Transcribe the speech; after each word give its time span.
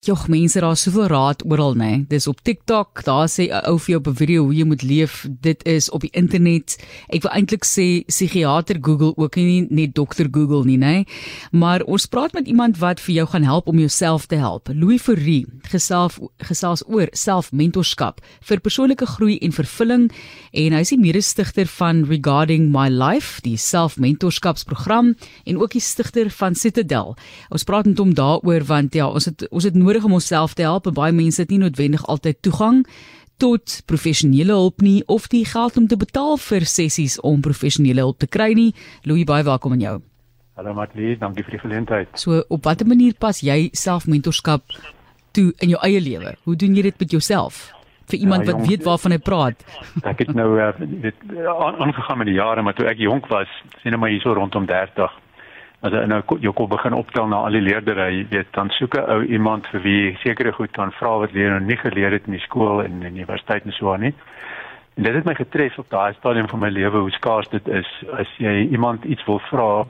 Jogg 0.00 0.30
mense 0.32 0.60
daar 0.60 0.78
soveel 0.80 1.10
raad 1.12 1.42
oral 1.44 1.74
nê. 1.76 1.86
Nee. 1.90 2.04
Dis 2.08 2.26
op 2.26 2.38
TikTok, 2.40 3.02
daar 3.04 3.28
sê 3.28 3.52
'n 3.52 3.68
ou 3.68 3.76
vir 3.76 3.90
jou 3.92 3.98
op 4.00 4.06
'n 4.08 4.16
video 4.16 4.44
hoe 4.44 4.54
jy 4.54 4.64
moet 4.64 4.82
leef. 4.82 5.28
Dit 5.40 5.64
is 5.66 5.90
op 5.90 6.00
die 6.00 6.10
internet. 6.12 6.78
Ek 7.08 7.22
wil 7.22 7.30
eintlik 7.30 7.64
sê 7.64 8.04
psigiater 8.06 8.78
Google 8.80 9.12
ook 9.16 9.36
nie 9.36 9.66
net 9.68 9.94
dokter 9.94 10.26
Google 10.30 10.64
nie 10.64 10.78
nê. 10.78 10.80
Nee. 10.80 11.06
Maar 11.52 11.82
ons 11.82 12.06
praat 12.06 12.32
met 12.32 12.46
iemand 12.46 12.78
wat 12.78 13.00
vir 13.00 13.14
jou 13.14 13.26
gaan 13.26 13.42
help 13.42 13.66
om 13.66 13.78
jouself 13.78 14.26
te 14.26 14.36
help. 14.36 14.68
Louis 14.74 15.02
Fourie 15.02 15.46
gesels 15.62 16.18
gesels 16.38 16.82
oor 16.86 17.08
selfmentorskap 17.12 18.20
vir 18.40 18.60
persoonlike 18.60 19.06
groei 19.06 19.38
en 19.38 19.52
vervulling 19.52 20.10
en 20.52 20.72
hy 20.72 20.80
is 20.80 20.88
die 20.88 20.98
mede-stigter 20.98 21.66
van 21.66 22.04
Regarding 22.04 22.72
My 22.72 22.88
Life, 22.88 23.42
die 23.42 23.56
selfmentorskapsprogram 23.56 25.16
en 25.44 25.58
ook 25.58 25.72
die 25.72 25.80
stigter 25.80 26.30
van 26.30 26.54
Citadel. 26.54 27.16
Ons 27.50 27.64
praat 27.64 27.84
met 27.84 27.98
hom 27.98 28.14
daaroor 28.14 28.64
want 28.64 28.94
ja, 28.94 29.06
ons 29.06 29.24
het 29.24 29.48
ons 29.50 29.64
het 29.64 29.74
nodig 29.90 30.04
om 30.06 30.12
onsself 30.12 30.54
te 30.54 30.62
help 30.62 30.86
en 30.86 30.94
baie 30.94 31.12
mense 31.12 31.40
het 31.42 31.50
nie 31.50 31.58
noodwendig 31.58 32.04
altyd 32.06 32.36
toegang 32.46 32.84
tot 33.42 33.80
professionele 33.90 34.54
hulp 34.54 34.84
nie 34.84 35.00
of 35.10 35.26
die 35.32 35.42
geld 35.48 35.78
om 35.80 35.88
te 35.90 35.96
betaal 35.98 36.36
vir 36.38 36.66
sessies 36.68 37.16
om 37.26 37.40
professionele 37.42 38.04
hulp 38.04 38.20
te 38.22 38.28
kry 38.30 38.52
nie. 38.54 38.70
Louis, 39.02 39.24
baie 39.26 39.42
welkom 39.42 39.74
aan 39.74 39.82
jou. 39.82 39.96
Hallo 40.60 40.76
Matlie, 40.76 41.16
dankie 41.18 41.42
vir 41.46 41.56
die 41.56 41.62
geleentheid. 41.64 42.12
So, 42.20 42.44
op 42.52 42.68
watter 42.68 42.86
manier 42.86 43.16
pas 43.18 43.40
jy 43.42 43.70
selfmentorskap 43.72 44.62
toe 45.34 45.48
in 45.58 45.72
jou 45.74 45.80
eie 45.82 46.02
lewe? 46.04 46.36
Hoe 46.44 46.54
doen 46.54 46.76
jy 46.76 46.86
dit 46.90 47.02
met 47.02 47.18
jouself? 47.18 47.70
vir 48.10 48.18
iemand 48.26 48.42
ja, 48.42 48.50
jong, 48.50 48.58
wat 48.58 48.68
weet 48.68 48.82
waarvan 48.82 49.12
hy 49.14 49.18
praat. 49.22 49.60
Ek 50.10 50.18
het 50.24 50.32
nou 50.34 50.48
dit 50.82 51.20
aangegaan 51.46 52.18
met 52.18 52.26
die 52.26 52.34
jare, 52.40 52.62
maar 52.66 52.74
toe 52.74 52.88
ek 52.90 52.98
jonk 52.98 53.28
was, 53.30 53.46
sien 53.84 53.94
nou 53.94 54.00
maar 54.02 54.10
hierso 54.10 54.34
rondom 54.34 54.66
30 54.66 55.14
as 55.80 55.94
jy 55.96 56.00
nou 56.06 56.20
jou 56.44 56.52
kop 56.52 56.70
begin 56.74 56.92
optel 56.92 57.28
na 57.28 57.38
al 57.46 57.56
die 57.56 57.62
leerders, 57.64 58.00
jy 58.12 58.24
weet, 58.30 58.50
dan 58.52 58.68
soek 58.76 58.96
'n 58.96 59.10
ou 59.14 59.22
iemand 59.24 59.66
vir 59.72 59.80
wie 59.80 60.16
sekere 60.22 60.52
goed 60.52 60.72
kan 60.72 60.92
vra 60.92 61.18
wat 61.18 61.32
jy 61.32 61.48
nog 61.48 61.62
nie 61.62 61.76
geleer 61.76 62.12
het 62.12 62.26
in 62.26 62.36
die 62.36 62.46
skool 62.48 62.82
en 62.82 62.92
in 62.92 63.00
die 63.00 63.24
universiteit 63.24 63.64
en 63.64 63.72
so 63.72 63.92
aan 63.92 64.00
nie. 64.00 64.14
En 64.96 65.02
dit 65.02 65.14
het 65.14 65.24
my 65.24 65.34
getref 65.34 65.78
op 65.78 65.88
daai 65.88 66.12
stadium 66.14 66.48
van 66.48 66.60
my 66.60 66.68
lewe 66.68 66.98
hoe 66.98 67.10
skaars 67.10 67.48
dit 67.48 67.68
is 67.68 67.88
as 68.12 68.28
jy 68.36 68.68
iemand 68.70 69.04
iets 69.04 69.24
wil 69.24 69.38
vra, 69.38 69.86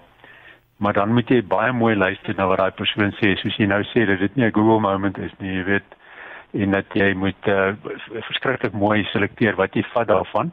maar 0.76 0.92
dan 0.92 1.12
moet 1.12 1.28
jy 1.28 1.42
baie 1.42 1.72
mooi 1.72 1.96
luister 1.96 2.34
na 2.36 2.46
wat 2.46 2.58
daai 2.58 2.70
persoon 2.70 3.12
sê, 3.18 3.34
soos 3.36 3.56
jy 3.56 3.66
nou 3.66 3.82
sê 3.82 4.06
dat 4.06 4.18
dit 4.18 4.36
nie 4.36 4.46
'n 4.46 4.54
Google 4.54 4.80
moment 4.80 5.18
is 5.18 5.32
nie, 5.38 5.56
jy 5.56 5.64
weet, 5.64 5.96
en 6.52 6.70
dat 6.70 6.86
jy 6.94 7.14
moet 7.14 7.48
uh, 7.48 7.72
verskriklik 8.26 8.72
mooi 8.72 9.04
selekteer 9.04 9.56
wat 9.56 9.74
jy 9.74 9.82
vat 9.92 10.06
daarvan. 10.06 10.52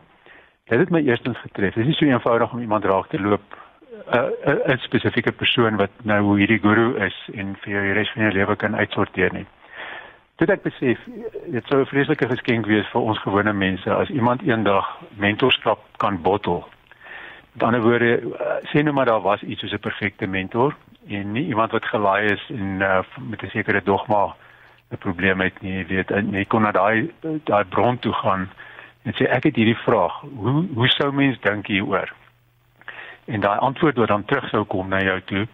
Dit 0.67 0.79
het 0.79 0.89
my 0.89 0.99
eerstens 0.99 1.38
getref. 1.38 1.73
Dit 1.73 1.83
is 1.83 1.88
nie 1.88 1.95
so 1.95 2.05
eenvoudig 2.05 2.53
om 2.53 2.59
iemand 2.59 2.85
raak 2.85 3.07
te 3.07 3.19
loop 3.19 3.66
'n 4.06 4.78
spesifieke 4.78 5.31
persoon 5.31 5.76
wat 5.76 5.90
nou 6.03 6.38
hierdie 6.38 6.59
guru 6.59 6.95
is 7.06 7.30
en 7.34 7.56
vir 7.62 7.73
jou 7.73 7.84
die 7.84 7.94
res 7.94 8.12
van 8.14 8.23
jou 8.23 8.31
lewe 8.31 8.56
kan 8.56 8.76
uitsorteer 8.76 9.34
nie. 9.34 9.45
Dit 10.38 10.50
ek 10.50 10.62
besef, 10.62 11.00
dit 11.45 11.66
sou 11.67 11.81
'n 11.81 11.86
vreeslike 11.86 12.28
geskenk 12.30 12.66
wees 12.66 12.88
vir 12.94 13.02
ons 13.02 13.20
gewone 13.20 13.53
mense 13.53 13.94
as 13.94 14.09
iemand 14.09 14.42
eendag 14.42 14.86
mentorskap 15.18 15.80
kan 15.98 16.22
bottel. 16.22 16.68
Aan 17.58 17.58
die 17.58 17.66
ander 17.66 17.81
woorde, 17.81 18.22
sê 18.70 18.84
nou 18.84 18.94
maar 18.94 19.06
daar 19.06 19.22
was 19.22 19.42
iets 19.42 19.59
soos 19.59 19.73
'n 19.73 19.80
perfekte 19.80 20.28
mentor 20.28 20.75
en 21.08 21.31
nie 21.31 21.48
iemand 21.48 21.72
wat 21.72 21.86
gelaai 21.86 22.25
is 22.25 22.50
en 22.50 22.81
uh, 22.81 23.02
met 23.30 23.42
'n 23.42 23.50
sekere 23.50 23.81
dogma 23.84 24.36
'n 24.92 24.98
probleem 24.98 25.42
het 25.42 25.62
nie, 25.62 25.86
weet, 25.86 26.12
en 26.12 26.31
jy 26.31 26.45
kon 26.45 26.62
na 26.62 26.72
daai 26.72 27.12
daai 27.44 27.64
bron 27.66 28.00
toe 28.00 28.14
gaan 28.14 28.50
en 29.03 29.14
sê 29.14 29.25
ek 29.25 29.44
het 29.44 29.56
hierdie 29.56 29.84
vraag, 29.84 30.22
hoe 30.22 30.66
hoe 30.75 30.88
sou 30.88 31.12
mens 31.12 31.40
dink 31.42 31.68
hieroor? 31.68 32.14
En 33.28 33.39
daai 33.44 33.58
antwoord 33.59 33.97
wat 33.97 34.08
dan 34.08 34.25
terug 34.25 34.50
sou 34.50 34.64
kom 34.66 34.89
na 34.89 35.02
jou 35.03 35.22
toe 35.22 35.47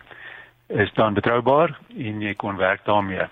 is 0.68 0.94
dan 0.94 1.14
betroubaar 1.14 1.78
en 1.98 2.22
jy 2.22 2.34
kon 2.34 2.56
werk 2.58 2.86
daarmee. 2.86 3.26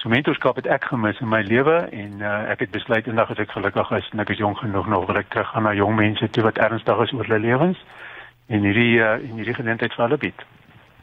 So 0.00 0.08
mentorskap 0.08 0.56
het 0.56 0.66
ek 0.66 0.86
gemis 0.90 1.18
in 1.20 1.28
my 1.28 1.42
lewe 1.44 1.76
en 1.92 2.22
uh, 2.24 2.50
ek 2.52 2.64
het 2.64 2.70
besluit 2.74 3.06
eendag 3.06 3.30
as 3.30 3.42
ek 3.42 3.52
gelukkig 3.52 3.90
is 3.98 4.08
en 4.12 4.22
ek 4.24 4.32
is 4.34 4.40
jonk 4.40 4.62
genoeg 4.62 4.88
nog 4.88 5.06
wil 5.10 5.20
ek 5.20 5.28
terug 5.28 5.50
gaan 5.52 5.68
na 5.68 5.74
jong 5.76 5.94
mense 5.98 6.30
toe 6.30 6.46
wat 6.46 6.58
ernstig 6.58 7.02
is 7.04 7.12
oor 7.12 7.28
hulle 7.28 7.42
lewens 7.44 7.82
en 8.48 8.64
hierdie 8.64 8.96
uh, 8.98 9.18
en 9.18 9.36
hierdie 9.38 9.58
geleentheid 9.58 9.94
vir 9.94 10.06
hulle 10.06 10.20
bied. 10.24 10.46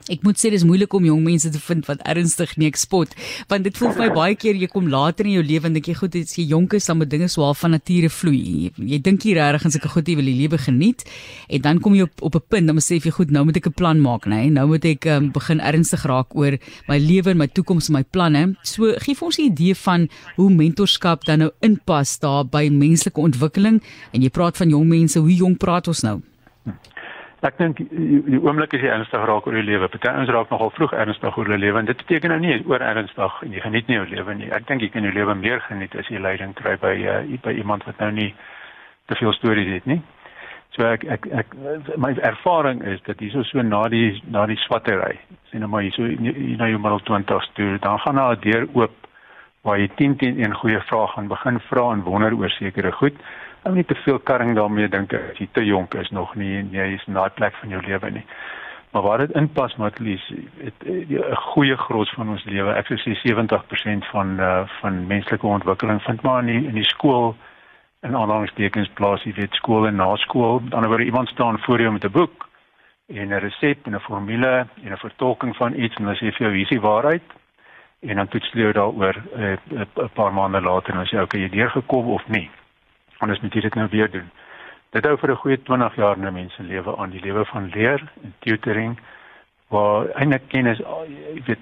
Ek 0.09 0.23
moet 0.23 0.39
sê 0.39 0.51
dis 0.53 0.63
moeilik 0.63 0.93
om 0.93 1.03
jong 1.03 1.23
mense 1.25 1.49
te 1.51 1.59
vind 1.59 1.85
wat 1.89 2.01
ernstig 2.07 2.55
nie 2.57 2.69
ekspot 2.71 3.15
want 3.49 3.63
dit 3.67 3.77
voel 3.77 3.91
vir 3.95 4.03
my 4.05 4.09
baie 4.15 4.35
keer 4.39 4.55
jy 4.55 4.69
kom 4.71 4.87
later 4.91 5.27
in 5.27 5.37
jou 5.37 5.43
lewe 5.43 5.67
en 5.67 5.75
dink 5.75 5.89
jy 5.89 5.95
goed 5.97 6.15
as 6.15 6.35
jy 6.37 6.47
jonk 6.51 6.77
is 6.77 6.87
dan 6.87 6.99
moet 7.01 7.11
dinge 7.11 7.27
so 7.31 7.43
half 7.43 7.59
van 7.63 7.75
nature 7.75 8.09
vloei. 8.09 8.39
Jy, 8.39 8.71
jy 8.93 8.99
dink 9.03 9.25
jy 9.25 9.35
regtig 9.37 9.67
en 9.67 9.75
sulke 9.75 9.91
goed 9.91 10.07
jy 10.07 10.15
wil 10.19 10.29
die 10.29 10.37
lewe 10.37 10.59
geniet 10.61 11.03
en 11.49 11.65
dan 11.65 11.81
kom 11.83 11.97
jy 11.97 12.07
op 12.07 12.23
op 12.29 12.35
'n 12.35 12.45
punt 12.49 12.67
dan 12.67 12.75
moet 12.77 12.87
sê 12.87 12.99
jy 13.01 13.11
goed 13.11 13.31
nou 13.31 13.43
moet 13.45 13.57
ek 13.57 13.67
'n 13.67 13.73
plan 13.73 13.99
maak 13.99 14.25
nê. 14.25 14.47
Nee? 14.47 14.49
Nou 14.57 14.67
moet 14.67 14.85
ek 14.85 15.05
um, 15.05 15.31
begin 15.31 15.59
ernstig 15.59 16.05
raak 16.05 16.35
oor 16.35 16.57
my 16.87 16.97
lewe 16.97 17.31
en 17.31 17.37
my 17.37 17.47
toekoms 17.47 17.89
en 17.89 17.93
my 17.93 18.03
planne. 18.03 18.55
So 18.63 18.93
gee 19.03 19.15
vir 19.15 19.25
ons 19.25 19.37
'n 19.39 19.51
idee 19.51 19.75
van 19.75 20.09
hoe 20.35 20.49
mentorskap 20.49 21.25
dan 21.25 21.39
nou 21.39 21.51
inpas 21.61 22.19
daar 22.19 22.45
by 22.45 22.69
menslike 22.69 23.19
ontwikkeling 23.19 23.81
en 24.13 24.21
jy 24.21 24.29
praat 24.29 24.57
van 24.57 24.69
jong 24.69 24.87
mense, 24.87 25.19
hoe 25.19 25.35
jonk 25.35 25.57
praat 25.59 25.87
ons 25.87 26.01
nou? 26.03 26.21
Ek 27.45 27.57
dink 27.59 27.77
die 27.77 28.39
oomblik 28.41 28.71
as 28.73 28.81
jy 28.81 28.89
ernstig 28.89 29.25
raak 29.29 29.45
oor 29.45 29.53
jou 29.53 29.61
lewe, 29.61 29.87
party 29.93 30.09
ons 30.09 30.29
raak 30.33 30.49
nogal 30.49 30.71
vroeg 30.73 30.93
ernstig 30.97 31.35
oor 31.37 31.45
hulle 31.45 31.59
lewe 31.61 31.83
en 31.83 31.85
dit 31.85 31.99
beteken 31.99 32.33
nou 32.33 32.39
nie 32.41 32.55
oor 32.65 32.81
ernstig 32.81 33.35
en 33.45 33.53
jy 33.53 33.61
geniet 33.61 33.87
nie 33.87 33.99
jou 33.99 34.07
lewe 34.09 34.33
nie. 34.39 34.49
Ek 34.57 34.65
dink 34.65 34.81
jy 34.81 34.89
kan 34.89 35.05
jou 35.05 35.13
lewe 35.13 35.35
meer 35.37 35.61
geniet 35.67 35.93
as 36.01 36.09
jy 36.09 36.17
leiding 36.17 36.55
kry 36.57 36.73
by 36.81 36.95
uh, 36.97 37.19
by 37.45 37.53
iemand 37.53 37.85
wat 37.85 38.01
nou 38.01 38.09
nie 38.15 38.31
te 39.05 39.17
veel 39.21 39.37
stories 39.37 39.69
het 39.75 39.85
nie. 39.85 39.99
So 40.73 40.89
ek 40.89 41.05
ek 41.13 41.29
ek 41.43 41.53
my 42.01 42.15
ervaring 42.25 42.81
is 42.89 43.05
dat 43.05 43.21
hierso 43.21 43.45
so 43.45 43.61
na 43.61 43.83
die 43.93 44.17
na 44.33 44.47
die 44.49 44.57
swattery, 44.65 45.19
sien 45.51 45.61
nou 45.61 45.69
maar 45.69 45.85
hierso 45.85 46.09
hier 46.09 46.57
na 46.57 46.71
jou 46.73 46.81
middel 46.81 47.05
20s 47.05 47.53
toe, 47.53 47.77
dan 47.85 48.01
gaan 48.01 48.17
daar 48.17 48.33
'n 48.33 48.41
deur 48.49 48.65
oop 48.73 49.06
waar 49.67 49.79
jy 49.79 49.89
10 49.99 50.15
teen 50.21 50.39
1 50.39 50.55
goeie 50.61 50.79
vrae 50.87 51.07
gaan 51.13 51.27
begin 51.27 51.59
vra 51.59 51.91
en 51.91 52.05
wonder 52.07 52.33
oor 52.33 52.49
sekere 52.55 52.91
goed 52.91 53.19
ou 53.67 53.73
nie 53.75 53.83
te 53.83 53.95
veel 54.05 54.19
karring 54.19 54.55
daarmee 54.55 54.87
dink 54.87 55.13
as 55.13 55.39
jy 55.41 55.47
te 55.51 55.63
jonk 55.65 55.97
is 55.99 56.09
nog 56.15 56.35
nie 56.39 56.53
en 56.61 56.71
jy 56.71 56.87
is 56.95 57.03
in 57.07 57.17
daai 57.19 57.29
plek 57.35 57.55
van 57.61 57.75
jou 57.75 57.81
lewe 57.83 58.11
nie. 58.19 58.23
Maar 58.95 59.03
waar 59.03 59.23
dit 59.25 59.33
inpas 59.35 59.75
Matlies, 59.75 60.23
'n 60.31 61.35
goeie 61.51 61.77
groot 61.77 62.09
van 62.09 62.29
ons 62.29 62.43
lewe. 62.45 62.73
Ek 62.73 62.87
sou 62.87 62.97
sê 62.97 63.13
70% 63.21 64.07
van 64.11 64.39
uh, 64.39 64.63
van 64.79 65.07
menslike 65.07 65.47
ontwikkeling 65.47 66.01
vind 66.01 66.21
maar 66.21 66.39
in 66.39 66.45
die, 66.45 66.67
in 66.67 66.79
die 66.79 66.87
skool 66.87 67.35
en 68.01 68.15
aanhalingstekens 68.15 68.89
plaas 68.93 69.23
jy 69.23 69.33
weet 69.33 69.53
skool 69.53 69.87
en 69.87 69.95
na 69.95 70.15
skool. 70.15 70.61
Dan 70.69 70.87
word 70.87 71.03
iemand 71.03 71.29
staan 71.29 71.59
voor 71.59 71.81
jou 71.81 71.91
met 71.91 72.05
'n 72.05 72.11
boek 72.11 72.49
en 73.07 73.27
'n 73.27 73.39
resep 73.39 73.85
en 73.85 73.95
'n 73.95 73.99
formule 73.99 74.67
en 74.83 74.91
'n 74.91 74.97
vertolking 74.97 75.55
van 75.55 75.73
iets 75.73 75.95
en 75.95 76.05
dan 76.05 76.15
sê 76.15 76.31
vir 76.31 76.45
jou 76.47 76.53
hier 76.53 76.63
is 76.63 76.69
die 76.69 76.87
waarheid 76.89 77.36
en 77.99 78.15
dan 78.15 78.27
toets 78.27 78.51
jy 78.53 78.71
daaroor 78.71 79.15
'n 79.35 79.59
uh, 79.73 80.09
paar 80.13 80.33
maande 80.33 80.61
later 80.61 80.93
en 80.93 80.99
as 80.99 81.11
jy 81.11 81.21
okay 81.21 81.41
jy 81.41 81.49
deurgekom 81.49 82.07
of 82.07 82.27
nie 82.27 82.49
anders 83.17 83.39
moet 83.41 83.53
jy 83.53 83.61
dit 83.61 83.75
nou 83.75 83.87
weer 83.91 84.11
doen. 84.11 84.29
Dit 84.95 85.05
hou 85.05 85.17
vir 85.17 85.31
'n 85.31 85.41
goeie 85.43 85.57
20 85.63 85.95
jaar 85.95 86.17
na 86.17 86.31
mense 86.31 86.63
lewe 86.63 86.97
aan 86.97 87.09
die 87.09 87.21
lewe 87.21 87.45
van 87.45 87.69
leer 87.69 88.01
en 88.23 88.33
tutoring 88.39 88.99
waar 89.67 90.07
eintlik 90.15 90.47
kennis 90.47 90.77
jy 90.77 91.41
weet 91.45 91.59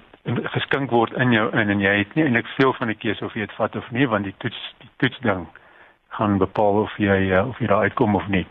geskink 0.54 0.90
word 0.90 1.12
in 1.12 1.32
jou 1.32 1.50
in 1.52 1.70
en 1.70 1.80
jy 1.80 1.98
het 1.98 2.14
nie 2.14 2.24
eintlik 2.24 2.46
veel 2.46 2.72
van 2.72 2.88
'n 2.88 2.98
keuse 2.98 3.24
of 3.24 3.34
jy 3.34 3.40
dit 3.40 3.56
vat 3.56 3.76
of 3.76 3.90
nie 3.90 4.06
want 4.08 4.24
die 4.24 4.34
toets 4.38 4.74
die 4.78 4.90
toets 4.96 5.18
ding 5.20 5.46
gaan 6.08 6.38
bepaal 6.38 6.82
of 6.82 6.96
jy 6.98 7.32
eh, 7.32 7.48
of 7.48 7.58
jy 7.58 7.66
daar 7.66 7.82
uitkom 7.82 8.14
of 8.14 8.28
nie. 8.28 8.46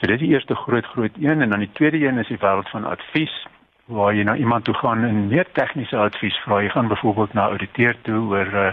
So 0.00 0.06
dit 0.06 0.20
is 0.20 0.26
die 0.26 0.34
eerste 0.34 0.54
groot 0.54 0.86
groot 0.86 1.16
een 1.18 1.42
en 1.42 1.50
dan 1.50 1.58
die 1.58 1.72
tweede 1.72 1.98
een 1.98 2.18
is 2.18 2.28
die 2.28 2.38
wêreld 2.38 2.68
van 2.68 2.84
advies 2.84 3.46
waar 3.88 4.14
jy 4.14 4.22
na 4.22 4.36
iemand 4.36 4.64
toe 4.64 4.74
gaan 4.74 5.04
en 5.04 5.26
meer 5.28 5.46
tegniese 5.52 5.96
advies 5.96 6.36
vra. 6.44 6.60
Jy 6.60 6.68
gaan 6.68 6.88
byvoorbeeld 6.88 7.32
na 7.32 7.46
'n 7.46 7.50
ouditeur 7.50 7.96
toe 8.02 8.20
oor 8.28 8.54
uh, 8.54 8.72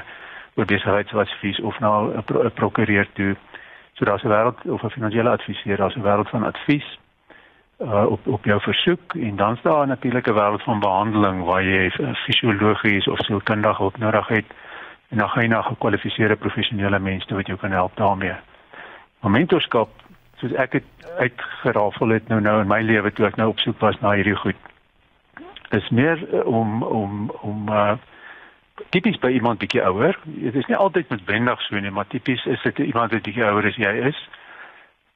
oor 0.55 0.65
besigheidsadvies 0.65 1.59
of 1.59 1.79
na 1.79 2.01
'n 2.01 2.23
pro 2.23 2.49
prokureur 2.49 3.07
toe. 3.13 3.35
So 3.93 4.05
daar's 4.05 4.23
'n 4.23 4.29
wêreld 4.29 4.59
of 4.65 4.83
'n 4.83 4.89
finansiële 4.89 5.29
adviseur, 5.29 5.77
daar's 5.77 5.95
'n 5.95 6.01
wêreld 6.01 6.29
van 6.29 6.43
advies 6.43 6.99
uh 7.79 8.05
op 8.11 8.27
op 8.27 8.45
jou 8.45 8.61
versoek 8.61 9.13
en 9.13 9.35
dan's 9.35 9.61
daar 9.61 9.87
natuurlik 9.87 10.27
'n 10.27 10.33
wêreld 10.33 10.63
van 10.63 10.79
behandeling 10.79 11.43
waar 11.43 11.63
jy 11.63 11.89
fisiologies 12.13 13.07
of 13.07 13.19
sielkundige 13.19 13.81
hulp 13.81 13.97
nodig 13.97 14.27
het 14.27 14.45
en 15.09 15.17
dan 15.17 15.29
gaan 15.29 15.43
jy 15.43 15.49
na 15.49 15.61
gekwalifiseerde 15.61 16.35
professionele 16.35 16.99
mense 16.99 17.33
wat 17.33 17.47
jou 17.47 17.59
kan 17.59 17.71
help 17.71 17.95
daarmee. 17.95 18.35
Mentorskap, 19.21 19.89
soos 20.35 20.53
ek 20.53 20.71
dit 20.71 20.83
uitgerafel 21.17 22.07
het 22.09 22.27
nou 22.27 22.41
nou 22.41 22.61
in 22.61 22.67
my 22.67 22.81
lewe 22.81 23.11
toe 23.11 23.25
ek 23.25 23.35
nou 23.35 23.49
op 23.49 23.59
soek 23.59 23.79
was 23.79 23.99
na 23.99 24.11
hierdie 24.11 24.35
goed. 24.35 24.74
Is 25.69 25.89
meer 25.89 26.33
uh, 26.33 26.45
om 26.45 26.83
om 26.83 27.31
om 27.41 27.69
uh 27.69 27.95
tipies 28.89 29.17
by 29.19 29.31
iemand 29.31 29.59
bietjie 29.59 29.83
ouer. 29.83 30.17
Dit 30.23 30.55
is 30.55 30.65
nie 30.67 30.75
altyd 30.75 31.09
noodwendig 31.09 31.61
so 31.61 31.79
nie, 31.79 31.91
maar 31.91 32.07
tipies 32.07 32.45
is 32.45 32.61
dit 32.63 32.79
iemand 32.89 33.11
wat 33.11 33.23
bietjie 33.23 33.45
ouer 33.45 33.67
as 33.67 33.77
jy 33.79 33.93
is. 34.11 34.17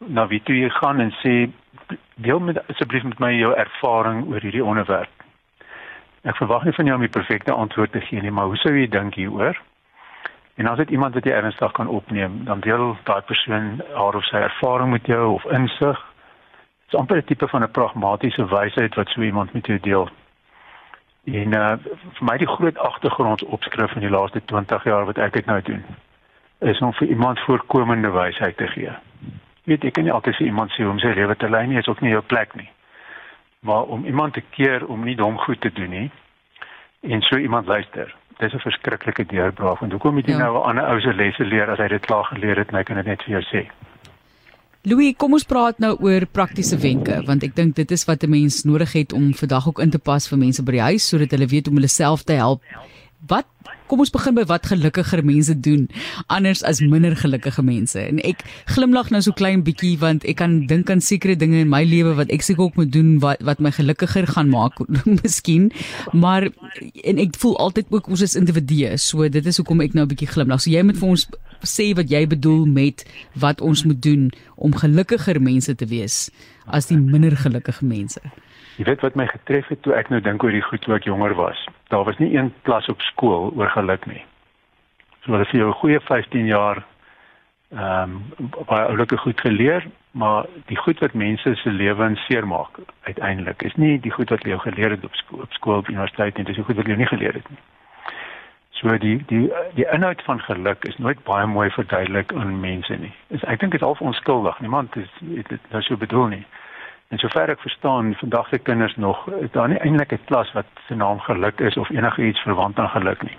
Nou 0.08 0.28
wie 0.32 0.40
toe 0.44 0.56
jy 0.56 0.70
gaan 0.70 1.00
en 1.04 1.12
sê 1.20 1.34
deel 2.16 2.40
met 2.40 2.62
asseblief 2.68 3.04
met 3.04 3.20
my 3.20 3.34
jou 3.36 3.52
ervaring 3.56 4.28
oor 4.30 4.44
hierdie 4.44 4.64
onderwerp. 4.64 5.12
Ek 6.24 6.38
verwag 6.40 6.64
nie 6.68 6.76
van 6.76 6.88
jou 6.88 6.96
om 6.96 7.04
die 7.04 7.12
perfekte 7.12 7.56
antwoord 7.56 7.92
te 7.92 8.04
gee 8.08 8.22
nie, 8.22 8.32
maar 8.32 8.48
hoe 8.52 8.60
sou 8.60 8.74
jy 8.76 8.88
dink 8.92 9.16
hieroor? 9.20 9.60
En 10.60 10.68
as 10.68 10.78
dit 10.78 10.90
iemand 10.96 11.16
wat 11.16 11.28
jy 11.28 11.32
ernstig 11.32 11.72
kan 11.72 11.88
opneem, 11.88 12.42
dan 12.48 12.60
deel 12.64 12.98
daai 13.08 13.22
persoon 13.28 13.78
haar 13.96 14.16
of 14.20 14.26
sy 14.28 14.42
ervaring 14.44 14.92
met 14.92 15.08
jou 15.08 15.34
of 15.34 15.46
insig. 15.56 16.00
Dit 16.00 16.96
is 16.96 17.00
amper 17.00 17.18
'n 17.18 17.26
tipe 17.26 17.48
van 17.48 17.64
'n 17.64 17.72
pragmatiese 17.72 18.46
wysheid 18.48 18.96
wat 18.96 19.10
so 19.10 19.22
iemand 19.22 19.54
met 19.54 19.68
jou 19.68 19.80
deel 19.80 20.10
En 21.34 21.54
uh 21.54 21.78
vir 22.18 22.26
my 22.26 22.38
die 22.38 22.48
groot 22.48 22.78
agtergrondopskrif 22.78 23.94
in 23.96 24.02
die 24.06 24.10
laaste 24.10 24.42
20 24.46 24.84
jaar 24.84 25.06
wat 25.06 25.18
ek 25.18 25.34
dit 25.34 25.46
nou 25.46 25.62
doen 25.62 25.84
is 26.60 26.80
om 26.80 26.94
vir 26.94 27.08
iemand 27.08 27.40
voorkomende 27.40 28.10
wysheid 28.12 28.58
te 28.58 28.68
gee. 28.68 28.92
Jy 29.64 29.76
weet 29.76 29.84
ek 29.84 29.94
kan 29.94 30.04
nie 30.04 30.14
altyd 30.14 30.36
vir 30.36 30.46
iemand 30.46 30.72
sê 30.72 30.84
hoe 30.84 30.92
om 30.92 31.00
sy 31.00 31.14
lewe 31.16 31.36
te 31.36 31.50
lei 31.50 31.66
nie, 31.68 31.78
is 31.80 31.88
ook 31.88 32.02
nie 32.02 32.12
jou 32.12 32.22
plek 32.22 32.56
nie. 32.56 32.70
Maar 33.64 33.84
om 33.96 34.06
iemand 34.06 34.34
te 34.34 34.44
keer 34.56 34.86
om 34.88 35.04
nie 35.04 35.16
dom 35.16 35.38
goed 35.38 35.62
te 35.62 35.72
doen 35.72 35.90
nie 35.90 36.10
en 37.02 37.22
so 37.22 37.38
iemand 37.38 37.68
luister. 37.68 38.16
Dis 38.38 38.54
'n 38.54 38.60
verskriklike 38.60 39.26
deurbraak 39.26 39.80
want 39.80 39.92
hoekom 39.92 40.14
moet 40.14 40.28
jy 40.28 40.34
ja. 40.34 40.44
nou 40.44 40.58
'n 40.58 40.68
ander 40.70 40.90
ou 40.90 41.00
se 41.00 41.14
lesse 41.14 41.46
leer 41.46 41.70
as 41.70 41.78
hy 41.78 41.88
dit 41.88 42.06
klaar 42.06 42.26
geleer 42.26 42.58
het 42.58 42.70
en 42.70 42.76
hy 42.76 42.84
kan 42.84 42.96
dit 42.96 43.06
net 43.06 43.24
vir 43.24 43.40
jou 43.40 43.44
sê? 43.44 43.70
Louis, 44.88 45.12
kom 45.12 45.34
ons 45.36 45.44
praat 45.44 45.82
nou 45.84 45.92
oor 46.08 46.24
praktiese 46.32 46.78
wenke 46.80 47.18
want 47.28 47.44
ek 47.44 47.52
dink 47.58 47.76
dit 47.76 47.90
is 47.92 48.06
wat 48.08 48.24
'n 48.24 48.32
mens 48.32 48.64
nodig 48.64 48.94
het 48.96 49.14
om 49.14 49.34
vandag 49.36 49.68
ook 49.68 49.80
in 49.84 49.92
te 49.92 50.00
pas 50.00 50.28
vir 50.28 50.40
mense 50.40 50.64
by 50.64 50.72
die 50.72 50.88
huis 50.88 51.08
sodat 51.08 51.32
hulle 51.36 51.48
weet 51.52 51.68
om 51.68 51.76
hulle 51.76 51.92
self 51.92 52.24
te 52.24 52.34
help. 52.34 52.64
Wat 53.28 53.46
kom 53.90 54.04
ons 54.04 54.14
begin 54.14 54.38
by 54.38 54.46
wat 54.50 54.70
gelukkiger 54.70 55.24
mense 55.26 55.56
doen 55.66 55.88
anders 56.28 56.62
as 56.64 56.82
minder 56.82 57.16
gelukkige 57.18 57.64
mense. 57.66 58.00
En 58.00 58.22
ek 58.26 58.44
glimlag 58.70 59.10
nou 59.14 59.22
so 59.26 59.36
klein 59.36 59.64
bietjie 59.66 59.96
want 60.02 60.26
ek 60.30 60.40
kan 60.42 60.60
dink 60.70 60.92
aan 60.94 61.02
sekere 61.04 61.36
dinge 61.40 61.64
in 61.66 61.72
my 61.72 61.84
lewe 61.88 62.16
wat 62.20 62.32
ek 62.34 62.46
seker 62.46 62.70
ook 62.70 62.80
moet 62.80 62.94
doen 62.94 63.18
wat 63.24 63.42
wat 63.48 63.62
my 63.64 63.72
gelukkiger 63.76 64.30
gaan 64.36 64.52
maak 64.54 64.80
miskien. 65.22 65.70
Maar 66.14 66.50
en 67.04 67.22
ek 67.22 67.38
voel 67.42 67.58
altyd 67.58 67.90
ook 67.94 68.12
ons 68.14 68.26
is 68.26 68.38
individue. 68.40 68.96
So 69.02 69.28
dit 69.30 69.46
is 69.46 69.62
hoekom 69.62 69.82
ek 69.86 69.98
nou 69.98 70.06
'n 70.06 70.14
bietjie 70.14 70.30
glimlag. 70.30 70.62
So 70.62 70.70
jy 70.70 70.84
moet 70.86 71.00
vir 71.02 71.10
ons 71.10 71.28
sê 71.64 71.92
wat 71.96 72.10
jy 72.10 72.28
bedoel 72.28 72.66
met 72.66 73.04
wat 73.34 73.62
ons 73.62 73.84
moet 73.84 74.02
doen 74.02 74.30
om 74.56 74.76
gelukkiger 74.76 75.42
mense 75.42 75.76
te 75.76 75.86
wees 75.86 76.30
as 76.68 76.88
die 76.88 76.98
minder 76.98 77.36
gelukkige 77.36 77.86
mense. 77.86 78.22
Jy 78.78 78.86
weet 78.86 79.02
wat 79.02 79.16
my 79.16 79.26
getref 79.28 79.68
het 79.68 79.82
toe 79.84 79.94
ek 79.94 80.10
nou 80.10 80.22
dink 80.22 80.44
oor 80.44 80.52
die 80.52 80.64
goed 80.64 80.82
toe 80.86 80.96
ek 80.96 81.10
jonger 81.10 81.36
was. 81.36 81.60
Daar 81.90 82.04
was 82.04 82.18
nie 82.18 82.36
een 82.36 82.54
klas 82.62 82.90
op 82.90 83.02
skool 83.02 83.52
oor 83.56 83.70
geluk 83.70 84.06
nie. 84.06 84.24
So 85.24 85.32
hulle 85.32 85.44
het 85.44 85.52
vir 85.52 85.60
jou 85.60 85.70
'n 85.70 85.82
goeie 85.82 86.00
15 86.00 86.46
jaar 86.46 86.86
ehm 87.70 88.22
um, 88.38 88.50
baie 88.66 88.86
oulike 88.86 89.18
goed 89.18 89.40
geleer, 89.40 89.86
maar 90.12 90.46
die 90.66 90.78
goed 90.78 91.00
wat 91.00 91.14
mense 91.14 91.56
se 91.56 91.70
lewens 91.70 92.26
seermaak 92.26 92.80
uiteindelik 93.02 93.62
is 93.62 93.76
nie 93.76 94.00
die 94.00 94.12
goed 94.12 94.30
wat 94.30 94.44
jy 94.44 94.58
geleer 94.58 94.90
het 94.90 95.04
op 95.04 95.16
skool, 95.16 95.42
op 95.42 95.54
skool 95.54 95.78
op 95.78 95.90
universiteit 95.90 96.38
nie, 96.38 96.46
dis 96.46 96.56
die 96.56 96.64
goed 96.64 96.76
wat 96.76 96.88
jy 96.88 96.96
nie 96.96 97.12
geleer 97.14 97.34
het 97.34 97.50
nie. 97.50 97.60
So 98.80 98.98
die 98.98 99.18
die 99.28 99.52
die 99.76 99.86
inhoud 99.92 100.22
van 100.24 100.40
geluk 100.40 100.86
is 100.86 100.98
nooit 100.98 101.24
baie 101.24 101.46
mooi 101.46 101.70
verduidelik 101.70 102.34
aan 102.34 102.60
mense 102.60 102.96
nie. 102.96 103.14
Is 103.28 103.44
ek 103.44 103.60
dink 103.60 103.72
dit 103.72 103.82
is 103.82 103.86
half 103.86 104.02
onskuldig. 104.02 104.60
Niemand 104.60 104.96
is 104.96 105.10
dit 105.20 105.72
nou 105.72 105.82
so 105.82 105.98
bedoel 105.98 106.28
nie. 106.28 106.46
En 107.10 107.18
sover 107.18 107.50
ek 107.50 107.62
verstaan, 107.66 108.14
vandag 108.16 108.48
se 108.48 108.58
kinders 108.62 108.96
nog, 108.96 109.24
is 109.42 109.52
daar 109.52 109.70
nie 109.70 109.80
eintlik 109.82 110.12
'n 110.14 110.26
klas 110.26 110.52
wat 110.54 110.68
se 110.88 110.96
naam 110.96 111.20
geluk 111.20 111.60
is 111.60 111.78
of 111.78 111.90
enige 111.90 112.26
iets 112.26 112.42
verwant 112.42 112.80
aan 112.80 112.90
geluk 112.90 113.22
nie. 113.22 113.38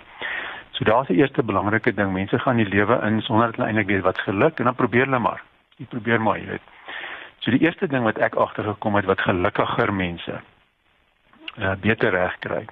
So 0.71 0.83
daar's 0.83 1.07
die 1.07 1.17
eerste 1.17 1.43
belangrike 1.43 1.93
ding, 1.93 2.11
mense 2.13 2.39
gaan 2.39 2.55
die 2.55 2.67
lewe 2.67 2.99
in 3.01 3.21
sonder 3.21 3.45
dat 3.45 3.55
hulle 3.55 3.67
eintlik 3.67 3.87
weet 3.87 4.03
wat 4.03 4.19
geluk 4.19 4.59
en 4.59 4.65
dan 4.65 4.75
probeer 4.75 5.05
hulle 5.05 5.19
maar. 5.19 5.43
Jy 5.77 5.85
probeer 5.85 6.21
maar, 6.21 6.37
jy 6.37 6.45
weet. 6.45 6.61
So 7.39 7.51
die 7.51 7.61
eerste 7.61 7.87
ding 7.87 8.03
wat 8.03 8.17
ek 8.17 8.35
agtergekom 8.35 8.95
het 8.95 9.05
wat 9.05 9.21
gelukkiger 9.21 9.93
mense 9.93 10.41
uh 11.57 11.75
beter 11.79 12.11
reg 12.11 12.35
kry. 12.39 12.65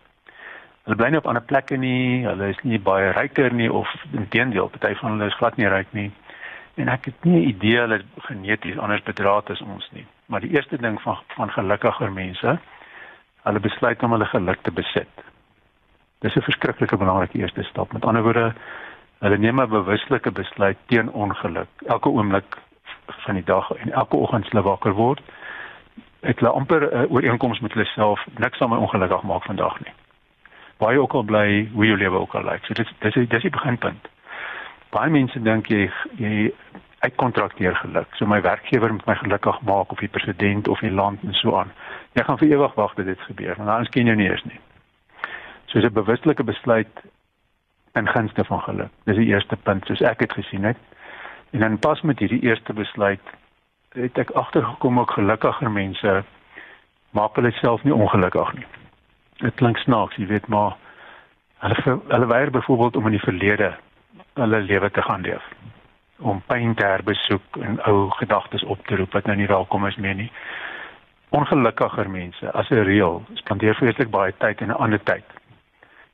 Hulle 0.84 0.96
bly 0.96 1.10
nie 1.10 1.18
op 1.18 1.28
ander 1.28 1.44
plekke 1.44 1.78
nie, 1.78 2.26
hulle 2.26 2.50
is 2.50 2.64
nie 2.64 2.80
baie 2.80 3.12
ryker 3.12 3.54
nie 3.54 3.72
of 3.72 3.88
inteendeel, 4.12 4.68
party 4.68 4.96
van 5.00 5.12
hulle 5.12 5.32
is 5.32 5.40
glad 5.40 5.58
nie 5.58 5.68
ryk 5.68 5.94
nie. 5.94 6.12
En 6.76 6.88
ek 6.90 7.06
het 7.06 7.24
nie 7.24 7.46
'n 7.46 7.50
idee 7.50 7.80
hulle 7.80 8.02
geneties 8.18 8.78
anders 8.78 9.04
bedraad 9.04 9.50
as 9.50 9.62
ons 9.62 9.90
nie. 9.92 10.06
Maar 10.30 10.40
die 10.40 10.50
eerste 10.50 10.78
ding 10.78 11.02
van 11.02 11.18
van 11.28 11.52
gelukkiger 11.52 12.12
mense, 12.12 12.60
hulle 13.42 13.60
besluit 13.60 14.04
om 14.04 14.12
hulle 14.12 14.26
geluk 14.26 14.62
te 14.62 14.72
besit. 14.72 15.24
Dis 16.20 16.36
'n 16.36 16.42
verskriklike 16.42 16.98
belangrike 16.98 17.38
eerste 17.38 17.64
stap. 17.64 17.94
Met 17.94 18.06
ander 18.06 18.24
woorde, 18.24 18.54
hulle 19.20 19.38
neem 19.38 19.62
'n 19.62 19.70
bewuslike 19.70 20.32
besluit 20.32 20.78
teen 20.86 21.12
ongeluk 21.12 21.68
elke 21.86 22.10
oomblik 22.10 22.58
van 23.06 23.34
die 23.34 23.44
dag 23.44 23.72
en 23.72 23.92
elke 23.92 24.16
oggend 24.16 24.46
as 24.46 24.52
hulle 24.52 24.64
wakker 24.64 24.94
word, 24.94 25.22
het 26.20 26.40
hulle 26.40 26.52
amper 26.52 26.82
'n 26.94 27.10
ooreenkoms 27.10 27.60
met 27.60 27.74
hulle 27.74 27.86
self, 27.86 28.26
niks 28.38 28.58
sal 28.58 28.68
my 28.68 28.78
ongelukkig 28.78 29.22
maak 29.22 29.44
vandag 29.44 29.80
nie. 29.80 29.94
Baie 30.78 31.02
ook 31.02 31.14
al 31.14 31.24
bly 31.24 31.70
hoe 31.74 31.86
jou 31.86 31.98
lewe 31.98 32.18
ook 32.18 32.36
al 32.36 32.44
lyk. 32.44 32.66
So 32.66 32.74
dis 32.74 32.94
dis 33.00 33.30
dis 33.30 33.42
die 33.42 33.58
beginpunt 33.58 34.08
baie 34.90 35.10
mense 35.10 35.42
dink 35.42 35.70
jy 35.70 35.90
jy 36.18 36.52
uitkontrakteer 37.00 37.76
geluk. 37.76 38.16
So 38.18 38.28
my 38.28 38.42
werkgewer 38.42 38.92
moet 38.92 39.06
my 39.08 39.16
gelukkig 39.16 39.62
maak 39.62 39.92
of 39.92 40.02
die 40.04 40.12
president 40.12 40.68
of 40.68 40.80
die 40.84 40.92
land 40.92 41.24
en 41.24 41.34
so 41.34 41.56
aan. 41.56 41.72
Jy 42.18 42.26
gaan 42.28 42.40
vir 42.42 42.52
ewig 42.52 42.74
wag 42.76 42.96
dat 42.98 43.06
dit 43.06 43.22
gebeur, 43.30 43.56
want 43.56 43.70
anders 43.70 43.90
ken 43.94 44.10
jy 44.10 44.16
nie 44.20 44.28
eers 44.28 44.44
nie. 44.44 44.60
So 45.72 45.80
'n 45.80 45.94
bewustelike 45.94 46.44
besluit 46.44 47.04
in 47.94 48.08
gunste 48.08 48.44
van 48.44 48.62
geluk. 48.62 48.92
Dis 49.06 49.16
die 49.16 49.30
eerste 49.32 49.56
punt 49.56 49.86
soos 49.86 50.02
ek 50.02 50.20
dit 50.20 50.34
gesien 50.34 50.64
het. 50.64 50.78
En 51.52 51.60
dan 51.60 51.80
pas 51.80 52.02
met 52.02 52.20
hierdie 52.20 52.42
eerste 52.42 52.74
besluit 52.74 53.22
het 53.94 54.18
ek 54.18 54.32
agtergekom 54.32 55.00
ook 55.00 55.12
gelukkiger 55.12 55.72
mense 55.72 56.24
maak 57.12 57.36
hulle 57.36 57.52
self 57.52 57.84
nie 57.84 57.94
ongelukkig 57.94 58.54
nie. 58.54 58.66
Dit 59.38 59.56
klink 59.56 59.78
snaaks, 59.78 60.16
jy 60.16 60.26
weet 60.26 60.48
maar 60.48 60.76
hulle 61.60 62.00
hulle 62.08 62.26
weier 62.26 62.52
byvoorbeeld 62.52 62.96
om 62.96 63.06
in 63.06 63.12
die 63.12 63.28
verlede 63.28 63.78
hulle 64.34 64.62
lewe 64.62 64.90
te 64.92 65.02
gaan 65.02 65.22
leef 65.22 65.44
om 66.20 66.42
pyn 66.48 66.74
te 66.76 66.86
herbesoek 66.86 67.58
en 67.64 67.80
ou 67.88 68.10
gedagtes 68.20 68.64
op 68.64 68.86
te 68.88 68.96
roep 68.96 69.14
wat 69.16 69.26
nou 69.26 69.38
nie 69.40 69.48
welkom 69.48 69.86
is 69.88 69.96
meer 69.96 70.16
nie. 70.16 70.32
Ongelukkiger 71.30 72.10
mense 72.10 72.52
as 72.52 72.70
'n 72.70 72.84
reël 72.84 73.24
spandeer 73.34 73.76
vreeslik 73.76 74.10
baie 74.10 74.34
tyd 74.38 74.62
in 74.62 74.68
'n 74.68 74.82
ander 74.84 75.04
tyd. 75.04 75.24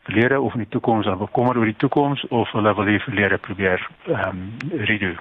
Verlede 0.03 0.41
of 0.41 0.53
in 0.53 0.59
die 0.59 0.69
toekoms, 0.69 1.05
hulle 1.05 1.17
bekommer 1.17 1.57
oor 1.57 1.65
die 1.65 1.81
toekoms 1.83 2.27
of 2.27 2.51
hulle 2.51 2.75
wil 2.75 2.85
die 2.85 2.99
verlede 2.99 3.37
probeer 3.37 3.87
ehm 4.07 4.29
um, 4.29 4.57
redo. 4.71 5.13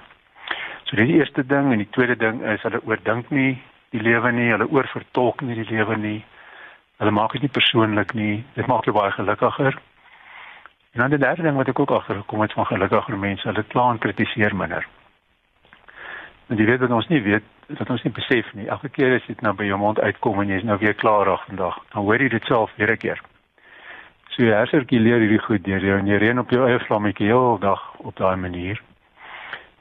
So 0.83 0.95
dit 0.95 1.05
is 1.05 1.11
die 1.11 1.17
eerste 1.17 1.45
ding 1.45 1.71
en 1.71 1.77
die 1.77 1.89
tweede 1.89 2.15
ding 2.15 2.43
is 2.43 2.61
hulle 2.61 2.81
oordink 2.85 3.29
nie 3.29 3.61
die 3.89 4.01
lewe 4.01 4.31
nie, 4.31 4.51
hulle 4.51 4.67
oorvertolk 4.69 5.41
nie 5.41 5.55
die 5.55 5.75
lewe 5.75 5.97
nie. 5.97 6.25
Hulle 6.97 7.11
maak 7.11 7.31
dit 7.31 7.41
nie 7.41 7.49
persoonlik 7.49 8.13
nie. 8.13 8.43
Dit 8.53 8.67
maak 8.67 8.85
hulle 8.85 8.99
baie 8.99 9.11
gelukkiger. 9.11 9.79
En 10.95 11.01
dan 11.01 11.09
die 11.09 11.19
derde 11.19 11.41
ding 11.41 11.55
wat 11.55 11.67
ek 11.67 11.79
ook 11.79 11.91
agtergekom 11.91 12.41
het 12.41 12.53
van 12.53 12.65
gelukkiger 12.65 13.17
mense, 13.17 13.47
hulle 13.47 13.63
kla 13.67 13.89
en 13.91 13.97
kritiseer 13.97 14.53
minder. 14.55 14.85
Want 16.47 16.59
jy 16.59 16.67
weet 16.69 16.79
dat 16.79 16.93
ons 16.95 17.07
nie 17.11 17.19
weet 17.21 17.43
dat 17.67 17.89
ons 17.89 18.03
nie 18.03 18.11
besef 18.15 18.53
nie. 18.53 18.67
Elke 18.71 18.89
keer 18.89 19.17
as 19.17 19.27
dit 19.27 19.41
nou 19.43 19.51
by 19.59 19.67
jou 19.67 19.79
mond 19.81 19.99
uitkom 19.99 20.39
en 20.39 20.53
jy 20.53 20.61
is 20.61 20.63
nou 20.63 20.77
weer 20.79 20.95
klaar 20.95 21.27
reg 21.27 21.43
vandag, 21.49 21.81
dan 21.91 22.07
hoor 22.07 22.23
jy 22.23 22.29
dit 22.37 22.47
self 22.47 22.71
weer 22.79 22.93
'n 22.93 22.97
keer. 22.97 23.21
So 24.29 24.43
jy 24.43 24.55
hersirkuleer 24.55 25.19
hierdie 25.19 25.41
goed 25.43 25.63
deur 25.63 25.83
jou 25.83 25.99
en 25.99 26.07
jy 26.07 26.17
reën 26.17 26.39
op 26.39 26.49
jou 26.49 26.63
eie 26.69 26.79
vlammetjie 26.79 27.27
heel 27.27 27.59
dag 27.59 27.83
op 27.97 28.15
daai 28.15 28.35
manier. 28.35 28.81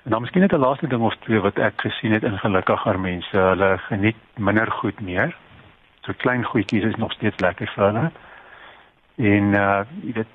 En 0.04 0.10
dan 0.10 0.20
miskien 0.20 0.40
net 0.42 0.52
'n 0.52 0.66
laaste 0.66 0.86
ding 0.86 1.02
of 1.02 1.14
twee 1.14 1.40
wat 1.40 1.58
ek 1.58 1.80
gesien 1.80 2.12
het 2.12 2.22
in 2.22 2.38
gelukkiger 2.38 3.00
mense, 3.00 3.38
hulle 3.38 3.78
geniet 3.78 4.16
minder 4.36 4.70
goed 4.70 5.00
meer. 5.00 5.36
So 6.02 6.12
klein 6.16 6.44
goedjies 6.44 6.84
is 6.84 6.96
nog 6.96 7.12
steeds 7.12 7.40
lekker 7.40 7.70
vir 7.74 7.84
hulle. 7.84 8.10
En 9.16 9.54
uh 9.54 9.82
jy 10.02 10.12
weet 10.12 10.26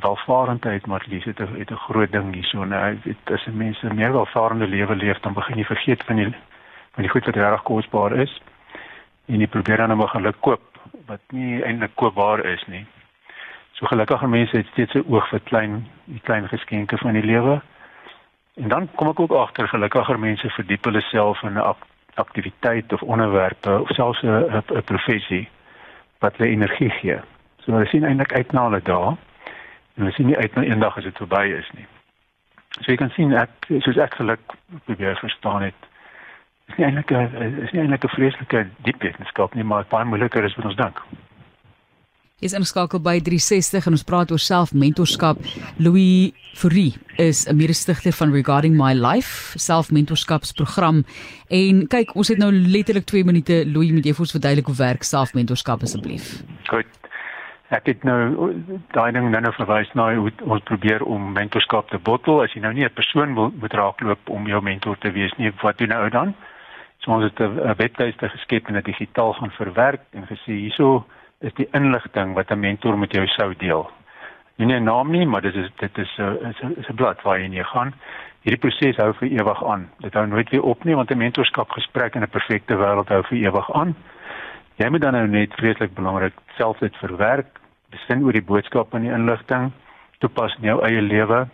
welvarendheid 0.00 0.86
maar 0.86 1.04
dis 1.08 1.24
dit 1.24 1.38
het 1.38 1.70
'n 1.70 1.84
groot 1.86 2.12
ding 2.12 2.34
hierso 2.34 2.64
nou 2.64 2.98
dit 3.02 3.30
as 3.30 3.46
mense 3.46 3.94
meer 3.94 4.12
welvarende 4.12 4.66
lewe 4.66 4.96
leef 4.96 5.18
dan 5.20 5.32
begin 5.32 5.56
jy 5.56 5.64
vergeet 5.64 6.02
van 6.04 6.16
die 6.16 6.34
van 6.94 7.02
die 7.02 7.08
goed 7.08 7.24
wat 7.24 7.34
reg 7.34 7.62
kosbaar 7.62 8.12
is 8.12 8.42
en 9.26 9.40
jy 9.40 9.46
probeer 9.46 9.76
dan 9.76 9.92
om 9.92 10.06
geluk 10.06 10.40
koop 10.40 10.60
wat 11.06 11.20
nie 11.30 11.62
eintlik 11.62 11.94
koopbaar 11.94 12.44
is 12.44 12.64
nie. 12.66 12.86
So 13.72 13.86
gelukkige 13.86 14.28
mense 14.28 14.56
het 14.56 14.66
steeds 14.66 14.94
'n 14.94 15.04
oog 15.08 15.28
vir 15.28 15.40
klein 15.40 15.86
die 16.04 16.20
klein 16.20 16.48
geskenke 16.48 16.98
van 16.98 17.12
die 17.12 17.22
lewe. 17.22 17.60
En 18.56 18.68
dan 18.68 18.88
kom 18.94 19.08
ek 19.08 19.20
ook 19.20 19.32
agter 19.32 19.68
gelukkiger 19.68 20.18
mense 20.18 20.50
verdiep 20.50 20.84
hulle 20.84 21.00
self 21.00 21.42
in 21.42 21.54
'n 21.54 21.74
aktiwiteit 22.14 22.92
of 22.92 23.02
onderwerpe 23.02 23.80
of 23.80 23.88
selfs 23.88 24.22
'n 24.22 24.62
'n 24.74 24.82
professie 24.84 25.48
wat 26.18 26.36
hulle 26.36 26.50
energie 26.50 26.90
gee. 26.90 27.20
So 27.64 27.72
hulle 27.72 27.86
sien 27.90 28.04
eintlik 28.04 28.32
uit 28.32 28.52
na 28.52 28.68
hulle 28.68 28.80
dae 28.80 29.14
en 29.14 30.04
hulle 30.04 30.14
sien 30.16 30.26
nie 30.30 30.36
uit 30.36 30.54
na 30.54 30.64
eendag 30.64 30.98
as 30.98 31.04
dit 31.04 31.22
verby 31.22 31.44
is 31.58 31.70
nie. 31.76 31.86
So 32.80 32.92
jy 32.92 32.98
kan 33.00 33.10
sien 33.16 33.34
ek 33.34 33.70
soos 33.84 33.98
ek 33.98 34.18
geluk 34.20 34.56
probeer 34.86 35.18
verstaan 35.20 35.62
het. 35.68 35.88
Is 36.68 36.76
nie 36.78 36.86
eintlik 36.86 37.10
is 37.10 37.72
nie 37.72 37.82
eintlik 37.82 38.04
'n 38.04 38.14
vreeslike 38.16 38.66
diep 38.84 39.02
wetenskap 39.02 39.54
nie, 39.54 39.64
maar 39.64 39.88
baie 39.90 40.04
moeiliker 40.04 40.44
as 40.44 40.56
wat 40.56 40.70
ons 40.70 40.76
dink. 40.76 41.02
Is 42.38 42.52
ingeskakel 42.54 43.00
by 43.02 43.16
360 43.18 43.86
en 43.86 43.96
ons 43.96 44.04
praat 44.06 44.30
oor 44.30 44.38
selfmentorskap. 44.38 45.40
Louis 45.82 46.30
Fourie 46.54 46.94
is 47.16 47.48
'n 47.48 47.56
mede-stigter 47.56 48.12
van 48.12 48.30
Regarding 48.30 48.76
My 48.76 48.92
Life 48.94 49.58
selfmentorskapsprogram. 49.58 51.04
En 51.48 51.86
kyk, 51.88 52.14
ons 52.14 52.28
het 52.28 52.38
nou 52.38 52.52
letterlik 52.52 53.04
2 53.06 53.24
minute 53.24 53.64
Louis 53.66 53.90
moet 53.90 54.04
jy 54.04 54.12
vir 54.12 54.20
ons 54.20 54.30
verduidelik 54.30 54.66
hoe 54.66 54.76
werk 54.76 55.02
selfmentorskap 55.02 55.82
asseblief. 55.82 56.42
Goed. 56.68 56.86
Ek 57.68 57.84
het 57.84 58.04
nou 58.08 58.52
daai 58.96 59.12
ding 59.12 59.26
nou 59.28 59.50
verwys 59.52 59.90
na 59.92 60.14
hoe 60.16 60.30
ons 60.48 60.62
probeer 60.64 61.02
om 61.04 61.32
mentorskap 61.34 61.90
te 61.92 61.98
bottel. 62.00 62.40
As 62.40 62.54
jy 62.56 62.62
nou 62.64 62.72
nie 62.72 62.84
'n 62.84 62.94
persoon 62.94 63.34
wil 63.34 63.52
moet 63.60 63.72
raakloop 63.72 64.28
om 64.28 64.46
jou 64.46 64.62
mentor 64.62 64.96
te 64.98 65.10
wees 65.12 65.34
nie, 65.36 65.52
wat 65.60 65.78
doen 65.78 65.88
nou 65.88 66.08
dan? 66.08 66.34
So 66.98 67.12
ons 67.12 67.24
het 67.24 67.40
'n 67.40 67.74
webtuiste 67.76 68.28
geskep 68.28 68.68
en 68.68 68.74
dit 68.74 68.84
digitaal 68.84 69.32
gaan 69.32 69.50
verwerk 69.50 70.00
en 70.12 70.26
gesê 70.26 70.52
hierso 70.52 71.04
is 71.40 71.52
die 71.54 71.68
inligting 71.72 72.34
wat 72.34 72.50
'n 72.50 72.60
mentor 72.60 72.98
met 72.98 73.12
jou 73.12 73.26
sou 73.26 73.54
deel. 73.54 73.90
Nie 74.56 74.74
'n 74.74 74.84
naam 74.84 75.10
nie, 75.10 75.26
maar 75.26 75.42
dit 75.42 75.54
is 75.54 75.70
dit 75.76 75.98
is 75.98 76.18
'n 76.18 76.54
is 76.76 76.88
'n 76.88 76.94
blad 76.94 77.22
waarheen 77.22 77.52
jy 77.52 77.64
gaan. 77.64 77.92
Hierdie 78.42 78.60
proses 78.60 78.96
hou 78.96 79.12
vir 79.14 79.28
ewig 79.28 79.64
aan. 79.64 79.90
Dit 79.98 80.14
hou 80.14 80.26
nooit 80.26 80.50
weer 80.50 80.62
op 80.62 80.84
nie 80.84 80.94
want 80.94 81.10
'n 81.10 81.18
mentorskap 81.18 81.70
gesprek 81.70 82.14
in 82.14 82.22
'n 82.22 82.28
perfekte 82.28 82.74
wêreld 82.76 83.08
hou 83.08 83.22
vir 83.22 83.38
ewig 83.38 83.72
aan. 83.72 83.94
Jy 84.76 84.88
moet 84.88 85.00
dan 85.00 85.12
nou 85.12 85.26
net 85.26 85.54
vreeslik 85.54 85.94
belangrik 85.94 86.32
self 86.56 86.78
dit 86.78 86.96
verwerk, 86.96 87.57
besin 87.90 88.24
oor 88.24 88.32
die 88.32 88.44
boodskap 88.44 88.94
en 88.94 89.02
die 89.02 89.12
inligting, 89.12 89.72
toepas 90.18 90.56
in 90.58 90.64
jou 90.70 90.80
eie 90.86 91.02
lewe. 91.02 91.46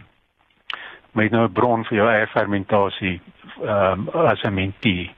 Met 1.12 1.30
nou 1.30 1.44
'n 1.46 1.52
bron 1.52 1.84
vir 1.84 1.96
jou 1.98 2.08
eie 2.08 2.26
fermentasie 2.26 3.20
ehm 3.62 4.08
um, 4.08 4.26
as 4.26 4.42
'n 4.42 4.54
mentee 4.54 5.10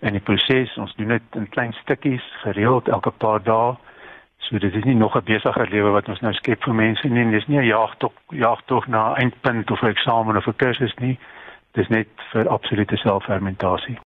in 0.00 0.12
die 0.12 0.20
proses. 0.20 0.76
Ons 0.76 0.94
doen 0.94 1.08
dit 1.08 1.22
in 1.36 1.48
klein 1.48 1.72
stukkies, 1.72 2.24
gereeld 2.42 2.88
elke 2.88 3.10
paar 3.10 3.42
dae. 3.42 3.74
So 4.38 4.58
dit 4.58 4.74
is 4.74 4.84
nie 4.84 4.94
nog 4.94 5.16
'n 5.16 5.24
besige 5.24 5.66
lewe 5.70 5.90
wat 5.90 6.08
ons 6.08 6.20
nou 6.20 6.32
skep 6.32 6.62
vir 6.62 6.74
mense 6.74 7.08
nie. 7.08 7.30
Dis 7.30 7.46
nie 7.46 7.58
'n 7.58 7.66
jagtog 7.66 8.12
jagtog 8.28 8.86
na 8.86 9.12
'n 9.12 9.16
eindpunt 9.16 9.70
of 9.70 9.82
'n 9.82 9.86
eksamen 9.86 10.36
of 10.36 10.46
'n 10.46 10.56
kursus 10.56 10.94
nie. 10.94 11.18
Dis 11.72 11.88
net 11.88 12.08
vir 12.32 12.48
absolute 12.48 12.96
selffermentasie. 12.96 13.98